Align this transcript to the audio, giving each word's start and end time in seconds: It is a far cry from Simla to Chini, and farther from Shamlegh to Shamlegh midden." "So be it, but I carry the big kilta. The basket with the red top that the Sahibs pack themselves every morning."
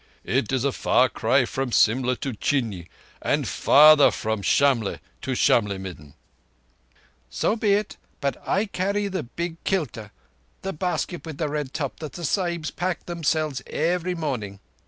It 0.25 0.51
is 0.51 0.63
a 0.63 0.71
far 0.71 1.09
cry 1.09 1.45
from 1.45 1.71
Simla 1.71 2.15
to 2.21 2.33
Chini, 2.33 2.87
and 3.21 3.47
farther 3.47 4.09
from 4.09 4.41
Shamlegh 4.41 4.99
to 5.21 5.35
Shamlegh 5.35 5.79
midden." 5.79 6.15
"So 7.29 7.55
be 7.55 7.73
it, 7.73 7.97
but 8.19 8.41
I 8.49 8.65
carry 8.65 9.09
the 9.09 9.21
big 9.21 9.63
kilta. 9.63 10.09
The 10.63 10.73
basket 10.73 11.23
with 11.23 11.37
the 11.37 11.49
red 11.49 11.71
top 11.75 11.99
that 11.99 12.13
the 12.13 12.23
Sahibs 12.23 12.71
pack 12.71 13.05
themselves 13.05 13.61
every 13.67 14.15
morning." 14.15 14.59